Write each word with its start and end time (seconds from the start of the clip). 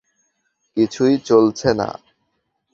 কিছুই 0.77 1.15
চলছে 1.19 1.69
না। 1.73 1.89